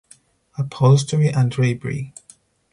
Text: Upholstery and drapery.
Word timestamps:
Upholstery 0.57 1.29
and 1.31 1.51
drapery. 1.51 2.15